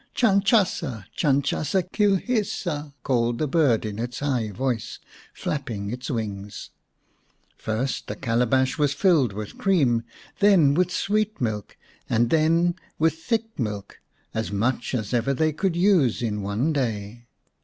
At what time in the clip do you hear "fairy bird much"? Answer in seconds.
14.55-14.93